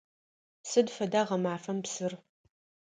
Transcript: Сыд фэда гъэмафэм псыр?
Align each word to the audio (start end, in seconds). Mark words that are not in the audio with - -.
Сыд 0.69 0.87
фэда 0.95 1.21
гъэмафэм 1.27 1.77
псыр? 1.83 2.13